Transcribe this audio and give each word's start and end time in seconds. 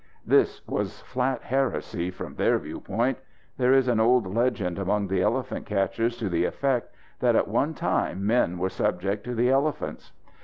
This 0.25 0.63
was 0.65 0.99
flat 1.01 1.43
heresy 1.43 2.09
from 2.09 2.33
their 2.33 2.57
viewpoint. 2.57 3.19
There 3.59 3.71
is 3.71 3.87
an 3.87 3.99
old 3.99 4.25
legend 4.33 4.79
among 4.79 5.05
the 5.09 5.21
elephant 5.21 5.67
catchers 5.67 6.17
to 6.17 6.27
the 6.27 6.43
effect 6.43 6.95
that 7.19 7.35
at 7.35 7.47
one 7.47 7.75
time 7.75 8.25
men 8.25 8.57
were 8.57 8.69
subject 8.69 9.23
to 9.25 9.35
the 9.35 9.51
elephants. 9.51 10.11